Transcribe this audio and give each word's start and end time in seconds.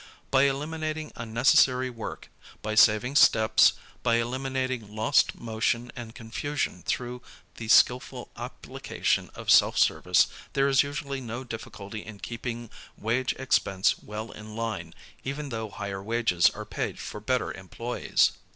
By 0.31 0.45
eliminating 0.45 1.11
unnecessary 1.15 1.91
work, 1.91 2.31
by 2.63 2.73
saving 2.73 3.17
steps, 3.17 3.73
by 4.01 4.15
eliminating 4.15 4.95
lost 4.95 5.35
motion 5.35 5.91
and 5.95 6.15
confusion 6.15 6.81
through 6.87 7.21
the 7.57 7.67
skillful 7.67 8.31
application 8.35 9.29
of 9.35 9.51
self 9.51 9.77
service, 9.77 10.25
there 10.53 10.67
is 10.67 10.81
usually 10.81 11.21
no 11.21 11.43
difficulty 11.43 12.03
in 12.03 12.17
keeping 12.17 12.71
wage 12.97 13.33
expense 13.37 14.01
well 14.01 14.31
in 14.31 14.55
line 14.55 14.95
even 15.23 15.49
though 15.49 15.69
higher 15.69 16.01
wages 16.01 16.49
are 16.49 16.65
paid 16.65 16.97
for 16.97 17.19
better 17.19 17.53
employes. 17.55 18.31